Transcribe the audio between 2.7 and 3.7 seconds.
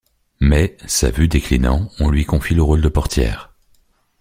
de portière.